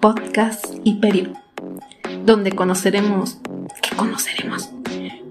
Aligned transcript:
podcast 0.00 0.64
y 0.84 0.94
donde 2.24 2.52
conoceremos, 2.52 3.38
¿qué 3.82 3.96
conoceremos? 3.96 4.70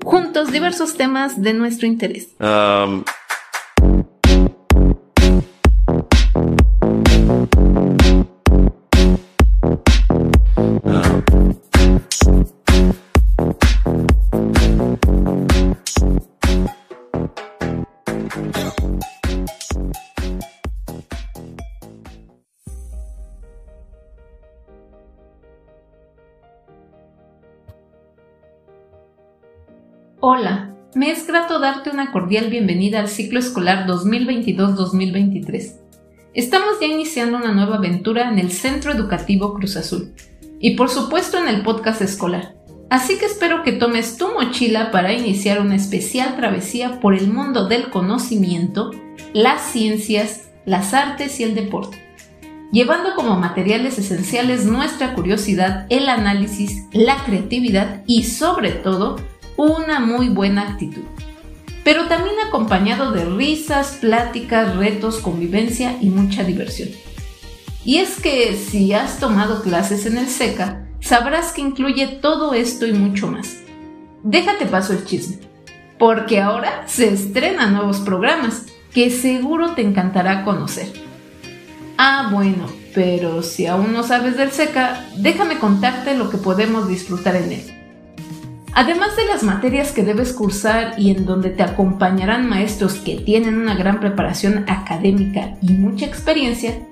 Juntos 0.03 0.51
diversos 0.51 0.95
temas 0.95 1.41
de 1.41 1.53
nuestro 1.53 1.87
interés. 1.87 2.29
Um, 2.39 3.03
me 30.95 31.11
es 31.11 31.27
grato 31.27 31.59
darte 31.59 31.89
una 31.89 32.13
cordial 32.13 32.49
bienvenida 32.49 33.01
al 33.01 33.09
ciclo 33.09 33.37
escolar 33.37 33.85
2022-2023. 33.85 35.73
Estamos 36.33 36.79
ya 36.79 36.87
iniciando 36.87 37.37
una 37.37 37.51
nueva 37.51 37.75
aventura 37.75 38.29
en 38.29 38.39
el 38.39 38.49
Centro 38.49 38.93
Educativo 38.93 39.53
Cruz 39.53 39.75
Azul 39.75 40.13
y 40.57 40.77
por 40.77 40.89
supuesto 40.89 41.37
en 41.37 41.49
el 41.49 41.63
podcast 41.63 42.01
escolar. 42.01 42.55
Así 42.89 43.17
que 43.17 43.25
espero 43.25 43.61
que 43.63 43.73
tomes 43.73 44.15
tu 44.15 44.31
mochila 44.31 44.89
para 44.91 45.11
iniciar 45.11 45.59
una 45.59 45.75
especial 45.75 46.37
travesía 46.37 47.01
por 47.01 47.13
el 47.13 47.27
mundo 47.27 47.67
del 47.67 47.89
conocimiento, 47.89 48.91
las 49.33 49.63
ciencias, 49.71 50.47
las 50.65 50.93
artes 50.93 51.41
y 51.41 51.43
el 51.43 51.55
deporte, 51.55 51.97
llevando 52.71 53.15
como 53.15 53.37
materiales 53.37 53.99
esenciales 53.99 54.63
nuestra 54.63 55.13
curiosidad, 55.13 55.87
el 55.89 56.07
análisis, 56.07 56.85
la 56.93 57.17
creatividad 57.25 58.01
y 58.07 58.23
sobre 58.23 58.71
todo 58.71 59.17
una 59.57 59.99
muy 59.99 60.29
buena 60.29 60.69
actitud, 60.69 61.03
pero 61.83 62.07
también 62.07 62.35
acompañado 62.47 63.11
de 63.11 63.25
risas, 63.25 63.97
pláticas, 64.01 64.75
retos, 64.75 65.19
convivencia 65.19 65.97
y 66.01 66.09
mucha 66.09 66.43
diversión. 66.43 66.89
Y 67.85 67.97
es 67.97 68.19
que 68.19 68.55
si 68.55 68.93
has 68.93 69.19
tomado 69.19 69.61
clases 69.61 70.05
en 70.05 70.17
el 70.17 70.27
SECA, 70.27 70.87
sabrás 70.99 71.51
que 71.51 71.61
incluye 71.61 72.07
todo 72.07 72.55
esto 72.55 72.87
y 72.87 72.93
mucho 72.93 73.27
más. 73.27 73.57
Déjate 74.23 74.65
paso 74.65 74.93
el 74.93 75.05
chisme, 75.05 75.37
porque 75.99 76.41
ahora 76.41 76.83
se 76.87 77.13
estrenan 77.13 77.73
nuevos 77.73 77.99
programas 77.99 78.63
que 78.91 79.11
seguro 79.11 79.73
te 79.73 79.83
encantará 79.83 80.43
conocer. 80.43 80.91
Ah, 81.97 82.29
bueno, 82.31 82.65
pero 82.95 83.43
si 83.43 83.67
aún 83.67 83.93
no 83.93 84.01
sabes 84.01 84.35
del 84.35 84.51
SECA, 84.51 85.05
déjame 85.17 85.59
contarte 85.59 86.17
lo 86.17 86.29
que 86.29 86.37
podemos 86.37 86.87
disfrutar 86.87 87.35
en 87.35 87.51
él. 87.51 87.84
Además 88.77 89.15
de 89.15 89.25
las 89.25 89.41
materias 89.41 89.93
que 89.93 90.03
debes 90.03 90.33
cursar 90.33 90.95
y 90.97 91.09
en 91.09 91.25
donde 91.25 91.49
te 91.49 91.63
acompañarán 91.63 92.49
maestros 92.49 92.95
que 92.95 93.15
tienen 93.15 93.57
una 93.57 93.73
gran 93.73 94.01
preparación 94.01 94.65
académica 94.67 95.55
y 95.61 95.71
mucha 95.71 96.05
experiencia, 96.05 96.85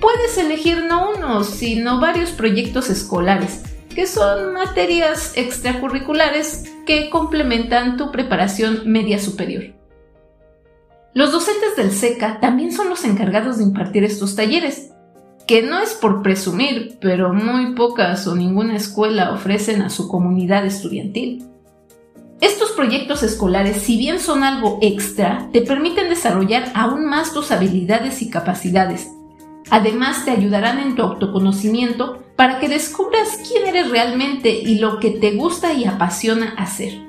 puedes 0.00 0.36
elegir 0.36 0.84
no 0.84 1.12
uno, 1.16 1.44
sino 1.44 2.00
varios 2.00 2.32
proyectos 2.32 2.90
escolares, 2.90 3.62
que 3.94 4.08
son 4.08 4.52
materias 4.54 5.34
extracurriculares 5.36 6.64
que 6.86 7.08
complementan 7.08 7.96
tu 7.96 8.10
preparación 8.10 8.80
media 8.86 9.20
superior. 9.20 9.76
Los 11.14 11.30
docentes 11.30 11.76
del 11.76 11.92
SECA 11.92 12.40
también 12.40 12.72
son 12.72 12.88
los 12.88 13.04
encargados 13.04 13.58
de 13.58 13.62
impartir 13.62 14.02
estos 14.02 14.34
talleres, 14.34 14.90
que 15.46 15.62
no 15.62 15.80
es 15.80 15.94
por 15.94 16.22
presumir, 16.22 16.98
pero 17.00 17.32
muy 17.32 17.74
pocas 17.74 18.26
o 18.26 18.34
ninguna 18.34 18.76
escuela 18.76 19.32
ofrecen 19.32 19.82
a 19.82 19.90
su 19.90 20.08
comunidad 20.08 20.64
estudiantil. 20.64 21.44
Estos 22.40 22.72
proyectos 22.72 23.22
escolares, 23.22 23.76
si 23.82 23.96
bien 23.96 24.18
son 24.18 24.42
algo 24.42 24.78
extra, 24.82 25.48
te 25.52 25.62
permiten 25.62 26.08
desarrollar 26.08 26.72
aún 26.74 27.06
más 27.06 27.32
tus 27.32 27.52
habilidades 27.52 28.20
y 28.20 28.30
capacidades. 28.30 29.08
Además, 29.70 30.24
te 30.24 30.32
ayudarán 30.32 30.78
en 30.80 30.96
tu 30.96 31.02
autoconocimiento 31.02 32.22
para 32.36 32.58
que 32.58 32.68
descubras 32.68 33.38
quién 33.48 33.66
eres 33.66 33.90
realmente 33.90 34.50
y 34.50 34.80
lo 34.80 34.98
que 34.98 35.10
te 35.10 35.36
gusta 35.36 35.72
y 35.72 35.84
apasiona 35.84 36.54
hacer. 36.58 37.00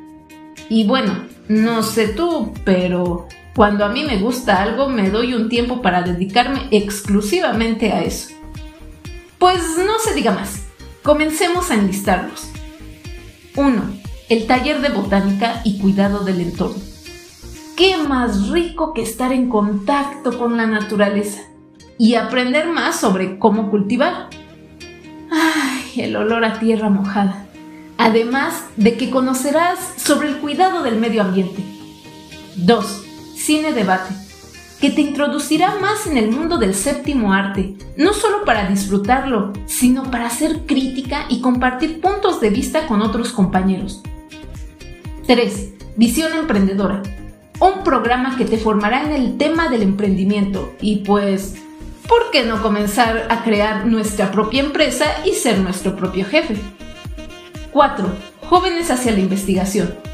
Y 0.69 0.85
bueno, 0.85 1.27
no 1.47 1.81
sé 1.81 2.09
tú, 2.09 2.53
pero 2.63 3.27
cuando 3.55 3.85
a 3.85 3.89
mí 3.89 4.03
me 4.03 4.17
gusta 4.17 4.63
algo, 4.63 4.89
me 4.89 5.11
doy 5.11 5.35
un 5.35 5.47
tiempo 5.47 5.81
para 5.81 6.01
dedicarme 6.01 6.67
exclusivamente 6.71 7.91
a 7.91 8.01
eso. 8.01 8.29
Pues 9.37 9.77
no 9.77 9.99
se 9.99 10.15
diga 10.15 10.31
más. 10.31 10.63
Comencemos 11.03 11.69
a 11.69 11.75
enlistarlos. 11.75 12.47
1. 13.55 13.81
El 14.29 14.47
taller 14.47 14.81
de 14.81 14.89
botánica 14.89 15.61
y 15.63 15.77
cuidado 15.77 16.23
del 16.23 16.41
entorno. 16.41 16.81
¿Qué 17.77 17.97
más 17.97 18.49
rico 18.49 18.93
que 18.93 19.03
estar 19.03 19.31
en 19.31 19.49
contacto 19.49 20.39
con 20.39 20.57
la 20.57 20.65
naturaleza 20.65 21.41
y 21.99 22.15
aprender 22.15 22.67
más 22.67 22.99
sobre 22.99 23.37
cómo 23.37 23.69
cultivar? 23.69 24.29
Ay, 25.29 26.01
el 26.01 26.15
olor 26.15 26.43
a 26.43 26.59
tierra 26.59 26.89
mojada. 26.89 27.45
Además 27.99 28.63
de 28.77 28.97
que 28.97 29.11
conocerás 29.11 29.77
sobre 29.97 30.29
el 30.29 30.37
cuidado 30.37 30.81
del 30.81 30.95
medio 30.95 31.21
ambiente. 31.21 31.63
2 32.55 33.12
Cine 33.43 33.73
Debate, 33.73 34.13
que 34.79 34.89
te 34.89 35.01
introducirá 35.01 35.75
más 35.81 36.07
en 36.07 36.15
el 36.15 36.31
mundo 36.31 36.57
del 36.57 36.73
séptimo 36.73 37.33
arte, 37.33 37.75
no 37.97 38.13
solo 38.13 38.45
para 38.45 38.69
disfrutarlo, 38.69 39.51
sino 39.65 40.09
para 40.09 40.27
hacer 40.27 40.61
crítica 40.65 41.25
y 41.27 41.41
compartir 41.41 41.99
puntos 41.99 42.39
de 42.39 42.51
vista 42.51 42.87
con 42.87 43.01
otros 43.01 43.33
compañeros. 43.33 44.01
3. 45.27 45.73
Visión 45.97 46.31
Emprendedora, 46.35 47.03
un 47.59 47.83
programa 47.83 48.37
que 48.37 48.45
te 48.45 48.57
formará 48.57 49.03
en 49.03 49.11
el 49.11 49.37
tema 49.37 49.67
del 49.67 49.81
emprendimiento 49.81 50.73
y 50.79 50.99
pues, 50.99 51.55
¿por 52.07 52.31
qué 52.31 52.45
no 52.45 52.61
comenzar 52.61 53.27
a 53.29 53.43
crear 53.43 53.85
nuestra 53.85 54.31
propia 54.31 54.61
empresa 54.61 55.05
y 55.25 55.33
ser 55.33 55.59
nuestro 55.59 55.97
propio 55.97 56.25
jefe? 56.25 56.55
4. 57.73 58.07
Jóvenes 58.47 58.89
hacia 58.89 59.11
la 59.11 59.19
investigación 59.19 60.12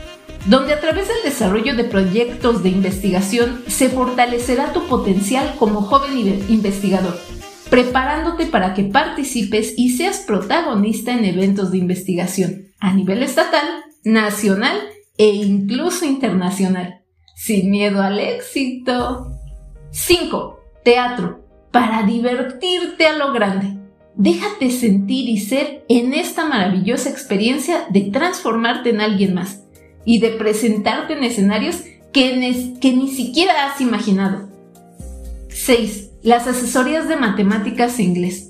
donde 0.49 0.73
a 0.73 0.81
través 0.81 1.07
del 1.07 1.17
desarrollo 1.23 1.75
de 1.75 1.83
proyectos 1.83 2.63
de 2.63 2.69
investigación 2.69 3.61
se 3.67 3.87
fortalecerá 3.87 4.73
tu 4.73 4.87
potencial 4.87 5.55
como 5.59 5.83
joven 5.83 6.43
investigador, 6.49 7.19
preparándote 7.69 8.47
para 8.47 8.73
que 8.73 8.83
participes 8.83 9.75
y 9.77 9.91
seas 9.91 10.21
protagonista 10.25 11.13
en 11.13 11.23
eventos 11.23 11.69
de 11.69 11.77
investigación 11.77 12.65
a 12.79 12.93
nivel 12.93 13.21
estatal, 13.21 13.63
nacional 14.03 14.75
e 15.19 15.27
incluso 15.27 16.05
internacional, 16.05 17.03
sin 17.35 17.69
miedo 17.69 18.01
al 18.01 18.19
éxito. 18.19 19.27
5. 19.91 20.59
Teatro, 20.83 21.45
para 21.71 22.01
divertirte 22.01 23.05
a 23.05 23.15
lo 23.15 23.33
grande. 23.33 23.77
Déjate 24.15 24.71
sentir 24.71 25.29
y 25.29 25.37
ser 25.39 25.85
en 25.89 26.15
esta 26.15 26.45
maravillosa 26.45 27.09
experiencia 27.09 27.85
de 27.91 28.09
transformarte 28.09 28.89
en 28.89 29.01
alguien 29.01 29.35
más 29.35 29.68
y 30.09 30.17
de 30.17 30.31
presentarte 30.31 31.13
en 31.13 31.23
escenarios 31.23 31.83
que, 32.11 32.35
ni 32.35 33.09
siquiera 33.09 33.67
has 33.67 33.79
imaginado. 33.79 34.49
6. 35.49 36.09
Las 36.23 36.47
asesorías 36.47 37.07
de 37.07 37.15
matemáticas 37.15 37.99
e 37.99 38.03
inglés, 38.03 38.47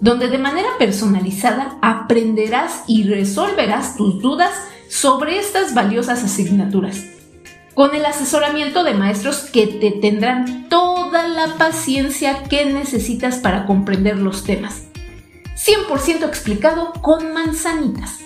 donde 0.00 0.28
de 0.28 0.38
manera 0.38 0.70
personalizada 0.78 1.76
aprenderás 1.82 2.84
y 2.86 3.02
resolverás 3.02 3.98
tus 3.98 4.22
dudas 4.22 4.52
sobre 4.88 5.38
estas 5.38 5.74
valiosas 5.74 6.24
asignaturas, 6.24 7.04
con 7.74 7.94
el 7.94 8.06
asesoramiento 8.06 8.82
de 8.82 8.94
maestros 8.94 9.40
que 9.40 9.66
te 9.66 9.90
tendrán 9.90 10.70
toda 10.70 11.28
la 11.28 11.58
paciencia 11.58 12.44
que 12.44 12.64
necesitas 12.64 13.36
para 13.40 13.66
comprender 13.66 14.18
los 14.18 14.44
temas. 14.44 14.84
100% 15.54 16.26
explicado 16.26 16.94
con 17.02 17.34
manzanitas. 17.34 18.23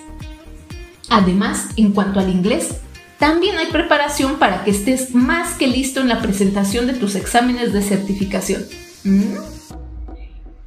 Además, 1.09 1.69
en 1.75 1.91
cuanto 1.91 2.19
al 2.19 2.29
inglés, 2.29 2.75
también 3.17 3.57
hay 3.57 3.67
preparación 3.67 4.37
para 4.37 4.63
que 4.63 4.71
estés 4.71 5.13
más 5.13 5.55
que 5.55 5.67
listo 5.67 5.99
en 5.99 6.07
la 6.07 6.21
presentación 6.21 6.87
de 6.87 6.93
tus 6.93 7.15
exámenes 7.15 7.73
de 7.73 7.81
certificación. 7.81 8.65
¿Mm? 9.03 9.35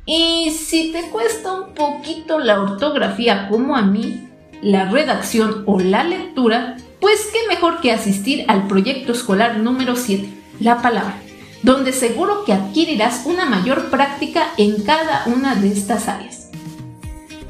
Y 0.04 0.50
si 0.50 0.92
te 0.92 1.08
cuesta 1.10 1.52
un 1.52 1.74
poquito 1.74 2.38
la 2.38 2.60
ortografía 2.60 3.48
como 3.48 3.76
a 3.76 3.82
mí, 3.82 4.28
la 4.60 4.90
redacción 4.90 5.62
o 5.66 5.80
la 5.80 6.04
lectura, 6.04 6.76
pues 7.00 7.28
qué 7.32 7.38
mejor 7.48 7.80
que 7.80 7.92
asistir 7.92 8.44
al 8.48 8.66
proyecto 8.66 9.12
escolar 9.12 9.58
número 9.58 9.96
7, 9.96 10.28
la 10.60 10.82
palabra, 10.82 11.16
donde 11.62 11.92
seguro 11.92 12.44
que 12.44 12.52
adquirirás 12.52 13.22
una 13.24 13.46
mayor 13.46 13.90
práctica 13.90 14.48
en 14.56 14.82
cada 14.82 15.24
una 15.26 15.54
de 15.54 15.72
estas 15.72 16.08
áreas. 16.08 16.41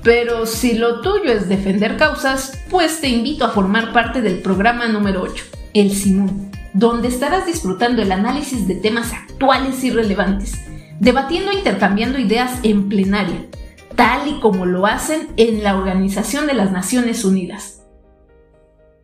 Pero 0.03 0.47
si 0.47 0.75
lo 0.75 1.01
tuyo 1.01 1.31
es 1.33 1.49
defender 1.49 1.97
causas, 1.97 2.61
pues 2.69 3.01
te 3.01 3.09
invito 3.09 3.45
a 3.45 3.51
formar 3.51 3.93
parte 3.93 4.21
del 4.21 4.41
programa 4.41 4.89
número 4.89 5.23
8, 5.23 5.45
el 5.75 5.93
Simón, 5.93 6.51
donde 6.75 7.07
estarás 7.07 7.47
disfrutando 7.47 8.03
el 8.03 8.11
análisis 8.11 8.67
de 8.67 8.75
temas 8.75 9.13
actuales 9.13 9.85
y 9.85 9.91
relevantes, 9.91 10.55
debatiendo 10.99 11.53
e 11.53 11.55
intercambiando 11.55 12.19
ideas 12.19 12.59
en 12.65 12.89
plenaria, 12.89 13.47
tal 13.95 14.27
y 14.27 14.41
como 14.41 14.67
lo 14.67 14.87
hacen 14.87 15.29
en 15.37 15.63
la 15.63 15.77
Organización 15.77 16.49
de 16.49 16.55
las 16.55 16.73
Naciones 16.73 17.25
Unidas. 17.25 17.85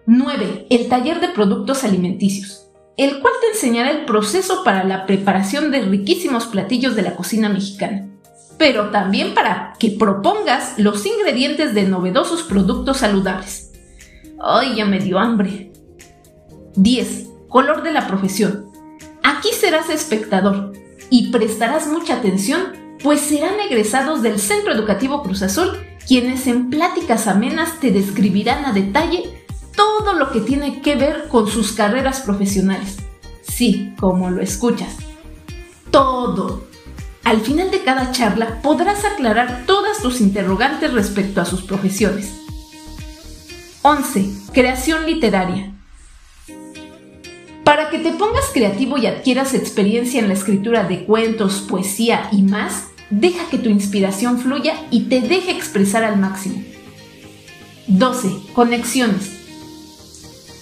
9. 0.06 0.66
El 0.68 0.88
taller 0.88 1.20
de 1.20 1.28
productos 1.28 1.84
alimenticios, 1.84 2.72
el 2.96 3.20
cual 3.20 3.34
te 3.40 3.50
enseñará 3.54 3.92
el 3.92 4.04
proceso 4.04 4.64
para 4.64 4.82
la 4.82 5.06
preparación 5.06 5.70
de 5.70 5.82
riquísimos 5.82 6.46
platillos 6.46 6.96
de 6.96 7.02
la 7.02 7.14
cocina 7.14 7.48
mexicana 7.48 8.08
pero 8.58 8.90
también 8.90 9.34
para 9.34 9.74
que 9.78 9.92
propongas 9.92 10.78
los 10.78 11.06
ingredientes 11.06 11.74
de 11.74 11.84
novedosos 11.84 12.42
productos 12.42 12.98
saludables. 12.98 13.72
Ay, 14.42 14.76
ya 14.76 14.84
me 14.84 14.98
dio 14.98 15.18
hambre. 15.18 15.72
10. 16.74 17.28
Color 17.48 17.82
de 17.82 17.92
la 17.92 18.06
profesión. 18.06 18.66
Aquí 19.22 19.50
serás 19.52 19.88
espectador 19.88 20.72
y 21.10 21.30
prestarás 21.30 21.86
mucha 21.86 22.16
atención, 22.16 22.72
pues 23.02 23.20
serán 23.20 23.60
egresados 23.60 24.22
del 24.22 24.38
Centro 24.38 24.72
Educativo 24.72 25.22
Cruz 25.22 25.42
Azul 25.42 25.78
quienes 26.08 26.46
en 26.46 26.70
pláticas 26.70 27.26
amenas 27.26 27.80
te 27.80 27.90
describirán 27.90 28.64
a 28.64 28.72
detalle 28.72 29.44
todo 29.76 30.14
lo 30.14 30.32
que 30.32 30.40
tiene 30.40 30.80
que 30.80 30.96
ver 30.96 31.28
con 31.28 31.48
sus 31.48 31.72
carreras 31.72 32.20
profesionales. 32.20 32.96
Sí, 33.42 33.94
como 34.00 34.30
lo 34.30 34.40
escuchas. 34.40 34.96
Todo 35.90 36.64
al 37.28 37.42
final 37.42 37.70
de 37.70 37.82
cada 37.82 38.10
charla 38.10 38.62
podrás 38.62 39.04
aclarar 39.04 39.64
todas 39.66 40.00
tus 40.00 40.22
interrogantes 40.22 40.94
respecto 40.94 41.42
a 41.42 41.44
sus 41.44 41.60
profesiones. 41.60 42.32
11. 43.82 44.30
Creación 44.54 45.04
literaria. 45.04 45.70
Para 47.64 47.90
que 47.90 47.98
te 47.98 48.12
pongas 48.12 48.46
creativo 48.54 48.96
y 48.96 49.06
adquieras 49.06 49.52
experiencia 49.52 50.20
en 50.20 50.28
la 50.28 50.32
escritura 50.32 50.84
de 50.84 51.04
cuentos, 51.04 51.60
poesía 51.68 52.30
y 52.32 52.40
más, 52.40 52.84
deja 53.10 53.46
que 53.50 53.58
tu 53.58 53.68
inspiración 53.68 54.38
fluya 54.38 54.76
y 54.90 55.10
te 55.10 55.20
deje 55.20 55.50
expresar 55.50 56.04
al 56.04 56.16
máximo. 56.16 56.62
12. 57.88 58.30
Conexiones. 58.54 59.32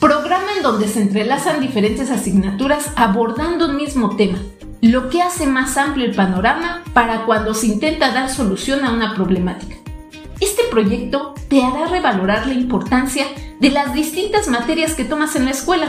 Programa 0.00 0.48
en 0.56 0.64
donde 0.64 0.88
se 0.88 1.00
entrelazan 1.00 1.60
diferentes 1.60 2.10
asignaturas 2.10 2.90
abordando 2.96 3.66
un 3.66 3.76
mismo 3.76 4.16
tema 4.16 4.40
lo 4.90 5.08
que 5.08 5.22
hace 5.22 5.46
más 5.46 5.76
amplio 5.76 6.04
el 6.04 6.14
panorama 6.14 6.84
para 6.92 7.24
cuando 7.24 7.54
se 7.54 7.66
intenta 7.66 8.12
dar 8.12 8.30
solución 8.30 8.84
a 8.84 8.92
una 8.92 9.14
problemática. 9.14 9.76
Este 10.38 10.62
proyecto 10.70 11.34
te 11.48 11.62
hará 11.64 11.86
revalorar 11.86 12.46
la 12.46 12.54
importancia 12.54 13.26
de 13.58 13.70
las 13.70 13.94
distintas 13.94 14.48
materias 14.48 14.94
que 14.94 15.04
tomas 15.04 15.34
en 15.34 15.46
la 15.46 15.52
escuela, 15.52 15.88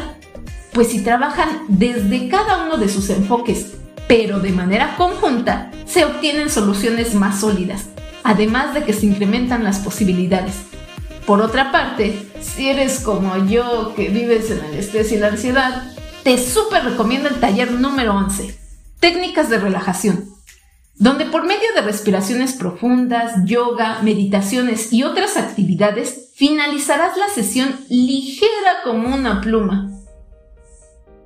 pues 0.73 0.87
si 0.87 1.03
trabajan 1.03 1.63
desde 1.67 2.29
cada 2.29 2.65
uno 2.65 2.77
de 2.77 2.87
sus 2.87 3.09
enfoques, 3.09 3.73
pero 4.07 4.39
de 4.39 4.51
manera 4.51 4.95
conjunta, 4.95 5.69
se 5.85 6.05
obtienen 6.05 6.49
soluciones 6.49 7.13
más 7.13 7.41
sólidas, 7.41 7.89
además 8.23 8.73
de 8.73 8.83
que 8.83 8.93
se 8.93 9.05
incrementan 9.05 9.63
las 9.63 9.79
posibilidades. 9.79 10.55
Por 11.25 11.41
otra 11.41 11.71
parte, 11.71 12.25
si 12.39 12.69
eres 12.69 13.01
como 13.01 13.45
yo 13.47 13.93
que 13.95 14.07
vives 14.07 14.49
en 14.49 14.63
el 14.63 14.75
estrés 14.75 15.11
y 15.11 15.17
la 15.17 15.27
ansiedad, 15.27 15.91
te 16.23 16.37
súper 16.37 16.85
recomiendo 16.85 17.27
el 17.27 17.39
taller 17.39 17.71
número 17.71 18.15
11 18.15 18.66
Técnicas 18.99 19.49
de 19.49 19.59
relajación, 19.59 20.25
donde 20.95 21.25
por 21.25 21.45
medio 21.45 21.71
de 21.75 21.81
respiraciones 21.81 22.53
profundas, 22.53 23.45
yoga, 23.45 24.01
meditaciones 24.01 24.91
y 24.91 25.03
otras 25.03 25.37
actividades, 25.37 26.31
finalizarás 26.35 27.15
la 27.15 27.29
sesión 27.29 27.75
ligera 27.89 28.81
como 28.83 29.13
una 29.13 29.41
pluma. 29.41 29.91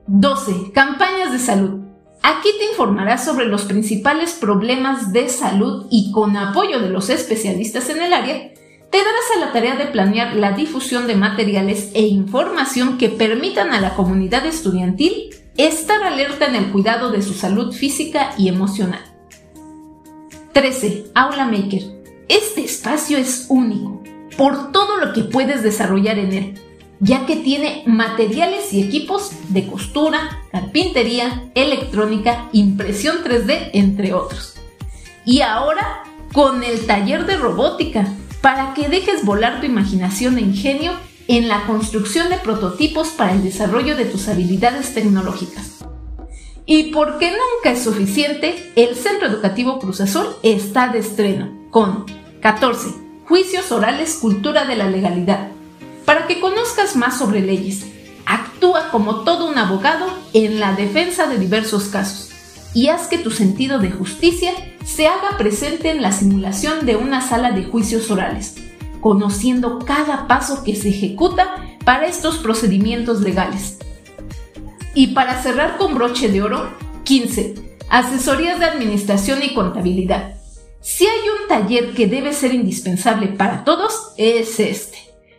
12. 0.08 0.74
Campañas 0.74 1.32
de 1.32 1.40
salud. 1.40 1.80
Aquí 2.22 2.50
te 2.60 2.66
informarás 2.72 3.24
sobre 3.24 3.46
los 3.46 3.64
principales 3.64 4.34
problemas 4.34 5.14
de 5.14 5.30
salud 5.30 5.88
y 5.90 6.12
con 6.12 6.36
apoyo 6.36 6.80
de 6.82 6.90
los 6.90 7.10
especialistas 7.10 7.90
en 7.90 8.02
el 8.02 8.12
área, 8.12 8.52
te 8.92 8.98
darás 8.98 9.32
a 9.38 9.40
la 9.40 9.54
tarea 9.54 9.78
de 9.78 9.86
planear 9.86 10.36
la 10.36 10.52
difusión 10.52 11.08
de 11.08 11.16
materiales 11.16 11.92
e 11.94 12.02
información 12.02 12.98
que 12.98 13.08
permitan 13.08 13.72
a 13.72 13.80
la 13.80 13.96
comunidad 13.96 14.46
estudiantil 14.46 15.34
estar 15.58 16.04
alerta 16.04 16.46
en 16.48 16.56
el 16.56 16.72
cuidado 16.72 17.12
de 17.12 17.22
su 17.22 17.34
salud 17.34 17.74
física 17.74 18.34
y 18.38 18.48
emocional. 18.48 19.04
13. 20.54 21.12
Aula 21.16 21.46
Maker. 21.46 21.84
Este 22.28 22.64
espacio 22.64 23.18
es 23.18 23.46
único 23.50 24.02
por 24.38 24.72
todo 24.72 24.98
lo 24.98 25.14
que 25.14 25.24
puedes 25.24 25.64
desarrollar 25.64 26.18
en 26.18 26.34
él, 26.34 26.62
ya 27.00 27.26
que 27.26 27.36
tiene 27.36 27.84
materiales 27.86 28.74
y 28.74 28.82
equipos 28.82 29.32
de 29.50 29.68
costura, 29.68 30.42
carpintería, 30.52 31.52
electrónica, 31.56 32.50
impresión 32.54 33.18
3D, 33.24 33.72
entre 33.74 34.14
otros. 34.14 34.56
Y 35.26 35.42
ahora 35.42 36.04
con 36.32 36.64
el 36.64 36.86
taller 36.86 37.26
de 37.26 37.38
robótica, 37.38 38.08
para 38.42 38.74
que 38.74 38.90
dejes 38.90 39.26
volar 39.26 39.60
tu 39.60 39.66
imaginación 39.66 40.38
e 40.38 40.42
ingenio 40.42 40.94
en 41.28 41.48
la 41.48 41.66
construcción 41.66 42.30
de 42.30 42.38
prototipos 42.38 43.10
para 43.10 43.34
el 43.34 43.44
desarrollo 43.44 43.96
de 43.96 44.06
tus 44.06 44.28
habilidades 44.28 44.94
tecnológicas. 44.94 45.80
Y 46.66 46.92
porque 46.92 47.32
nunca 47.32 47.72
es 47.72 47.84
suficiente, 47.84 48.72
el 48.76 48.96
Centro 48.96 49.28
Educativo 49.28 49.80
Cruz 49.80 50.02
Azul 50.02 50.28
está 50.44 50.90
de 50.90 51.00
estreno 51.00 51.52
con 51.70 52.06
14. 52.42 52.90
Juicios 53.28 53.72
orales 53.72 54.16
Cultura 54.16 54.66
de 54.66 54.76
la 54.76 54.90
Legalidad. 54.90 55.50
Para 56.06 56.28
que 56.28 56.40
conozcas 56.40 56.96
más 56.96 57.18
sobre 57.18 57.42
leyes, 57.42 57.86
actúa 58.26 58.90
como 58.92 59.22
todo 59.22 59.50
un 59.50 59.58
abogado 59.58 60.08
en 60.34 60.60
la 60.60 60.74
defensa 60.74 61.28
de 61.28 61.38
diversos 61.38 61.86
casos 61.86 62.30
y 62.74 62.88
haz 62.88 63.08
que 63.08 63.18
tu 63.18 63.32
sentido 63.32 63.80
de 63.80 63.92
justicia 63.92 64.54
se 64.86 65.08
haga 65.08 65.38
presente 65.38 65.92
en 65.92 66.02
la 66.02 66.12
simulación 66.12 66.86
de 66.86 66.96
una 66.96 67.22
sala 67.22 67.52
de 67.52 67.66
juicios 67.66 68.10
orales 68.10 68.56
conociendo 69.02 69.80
cada 69.80 70.28
paso 70.28 70.64
que 70.64 70.76
se 70.76 70.90
ejecuta 70.90 71.56
para 71.84 72.08
estos 72.08 72.38
procedimientos 72.38 73.22
legales. 73.22 73.80
Y 74.94 75.08
para 75.08 75.42
cerrar 75.42 75.78
con 75.78 75.96
broche 75.96 76.30
de 76.30 76.42
oro, 76.42 76.70
15. 77.04 77.56
Asesorías 77.90 78.60
de 78.60 78.66
Administración 78.66 79.40
y 79.44 79.54
Contabilidad. 79.54 80.36
Si 80.80 81.06
hay 81.06 81.20
un 81.42 81.48
taller 81.48 81.94
que 81.94 82.08
debe 82.08 82.34
ser 82.34 82.54
indispensable 82.54 83.28
para 83.28 83.64
todos, 83.64 84.14
es 84.18 84.60
este, 84.60 84.98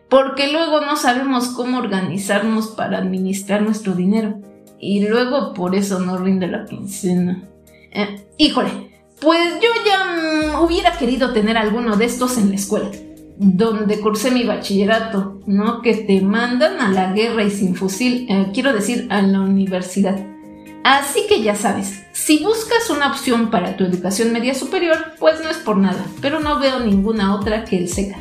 porque 0.08 0.52
luego 0.52 0.80
no 0.82 0.96
sabemos 0.96 1.48
cómo 1.48 1.78
organizarnos 1.78 2.68
para 2.68 2.98
administrar 2.98 3.62
nuestro 3.62 3.94
dinero 3.94 4.40
y 4.78 5.06
luego 5.06 5.54
por 5.54 5.74
eso 5.74 5.98
no 5.98 6.18
rinde 6.18 6.46
la 6.46 6.64
quincena. 6.64 7.48
Eh, 7.90 8.26
híjole, 8.38 8.70
pues 9.20 9.54
yo 9.60 9.68
ya 9.86 10.58
mm, 10.58 10.62
hubiera 10.62 10.92
querido 10.96 11.32
tener 11.32 11.56
alguno 11.56 11.96
de 11.96 12.04
estos 12.04 12.38
en 12.38 12.50
la 12.50 12.56
escuela 12.56 12.90
donde 13.38 14.00
cursé 14.00 14.30
mi 14.30 14.44
bachillerato, 14.44 15.40
¿no? 15.46 15.82
Que 15.82 15.94
te 15.94 16.20
mandan 16.20 16.80
a 16.80 16.90
la 16.90 17.12
guerra 17.12 17.44
y 17.44 17.50
sin 17.50 17.74
fusil, 17.74 18.26
eh, 18.28 18.50
quiero 18.52 18.72
decir, 18.72 19.06
a 19.10 19.22
la 19.22 19.40
universidad. 19.40 20.26
Así 20.84 21.26
que 21.28 21.42
ya 21.42 21.54
sabes, 21.54 22.02
si 22.12 22.42
buscas 22.42 22.90
una 22.90 23.08
opción 23.08 23.50
para 23.50 23.76
tu 23.76 23.84
educación 23.84 24.32
media 24.32 24.54
superior, 24.54 24.98
pues 25.18 25.40
no 25.40 25.48
es 25.48 25.58
por 25.58 25.76
nada, 25.76 26.04
pero 26.20 26.40
no 26.40 26.58
veo 26.58 26.80
ninguna 26.80 27.34
otra 27.36 27.64
que 27.64 27.78
el 27.78 27.88
SECA. 27.88 28.18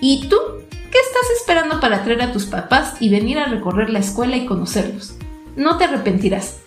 ¿Y 0.00 0.28
tú? 0.28 0.36
¿Qué 0.70 0.98
estás 0.98 1.30
esperando 1.38 1.80
para 1.80 2.04
traer 2.04 2.22
a 2.22 2.32
tus 2.32 2.44
papás 2.44 2.96
y 3.00 3.08
venir 3.08 3.38
a 3.38 3.46
recorrer 3.46 3.88
la 3.88 4.00
escuela 4.00 4.36
y 4.36 4.44
conocerlos? 4.44 5.14
No 5.56 5.78
te 5.78 5.84
arrepentirás. 5.84 6.58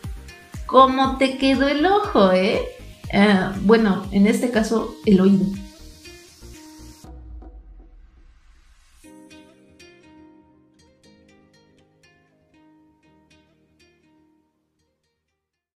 ¿Cómo 0.66 1.18
te 1.18 1.38
quedó 1.38 1.68
el 1.68 1.86
ojo, 1.86 2.32
eh? 2.32 2.62
eh 3.14 3.40
bueno, 3.62 4.08
en 4.12 4.26
este 4.26 4.50
caso, 4.50 4.96
el 5.06 5.22
oído. 5.22 5.46